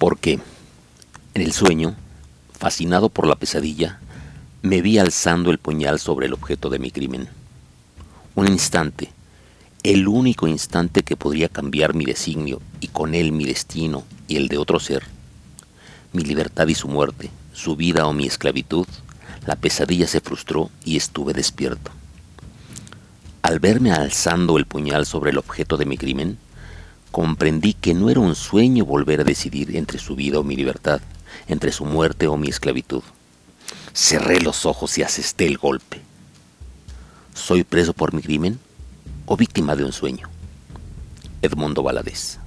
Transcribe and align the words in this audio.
Porque 0.00 0.40
en 1.34 1.42
el 1.42 1.52
sueño, 1.52 1.94
fascinado 2.58 3.10
por 3.10 3.26
la 3.26 3.36
pesadilla, 3.36 4.00
me 4.62 4.80
vi 4.80 4.98
alzando 4.98 5.50
el 5.50 5.58
puñal 5.58 5.98
sobre 6.00 6.24
el 6.24 6.32
objeto 6.32 6.70
de 6.70 6.78
mi 6.78 6.90
crimen. 6.90 7.28
Un 8.34 8.48
instante, 8.48 9.12
el 9.82 10.08
único 10.08 10.48
instante 10.48 11.02
que 11.02 11.18
podría 11.18 11.50
cambiar 11.50 11.92
mi 11.92 12.06
designio 12.06 12.62
y 12.80 12.88
con 12.88 13.14
él 13.14 13.32
mi 13.32 13.44
destino 13.44 14.04
y 14.26 14.36
el 14.36 14.48
de 14.48 14.56
otro 14.56 14.80
ser, 14.80 15.02
mi 16.14 16.22
libertad 16.22 16.66
y 16.68 16.74
su 16.74 16.88
muerte, 16.88 17.28
su 17.52 17.76
vida 17.76 18.06
o 18.06 18.14
mi 18.14 18.26
esclavitud, 18.26 18.86
la 19.44 19.56
pesadilla 19.56 20.06
se 20.06 20.22
frustró 20.22 20.70
y 20.82 20.96
estuve 20.96 21.34
despierto. 21.34 21.90
Al 23.42 23.58
verme 23.58 23.92
alzando 23.92 24.56
el 24.56 24.64
puñal 24.64 25.04
sobre 25.04 25.30
el 25.30 25.36
objeto 25.36 25.76
de 25.76 25.84
mi 25.84 25.98
crimen, 25.98 26.38
comprendí 27.10 27.74
que 27.74 27.94
no 27.94 28.10
era 28.10 28.20
un 28.20 28.34
sueño 28.34 28.84
volver 28.84 29.20
a 29.20 29.24
decidir 29.24 29.76
entre 29.76 29.98
su 29.98 30.16
vida 30.16 30.38
o 30.38 30.44
mi 30.44 30.56
libertad, 30.56 31.00
entre 31.48 31.72
su 31.72 31.84
muerte 31.84 32.26
o 32.26 32.36
mi 32.36 32.48
esclavitud. 32.48 33.02
Cerré 33.92 34.40
los 34.40 34.66
ojos 34.66 34.96
y 34.98 35.02
asesté 35.02 35.46
el 35.46 35.58
golpe. 35.58 36.00
¿Soy 37.34 37.64
preso 37.64 37.92
por 37.92 38.12
mi 38.12 38.22
crimen 38.22 38.58
o 39.26 39.36
víctima 39.36 39.76
de 39.76 39.84
un 39.84 39.92
sueño? 39.92 40.28
Edmundo 41.42 41.82
Valadez. 41.82 42.38